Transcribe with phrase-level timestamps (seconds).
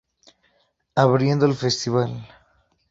[0.95, 2.27] Abriendo el Festival.